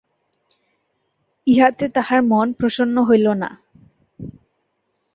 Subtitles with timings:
[1.47, 3.49] ইহাতে তাঁহার মন প্রসন্ন হইল না।